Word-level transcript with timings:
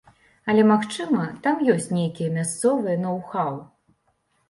Але, 0.53 0.63
магчыма, 0.71 1.27
там 1.45 1.63
ёсць 1.75 1.87
нейкія 1.99 2.35
мясцовыя 2.41 3.01
ноў-хаў. 3.07 3.65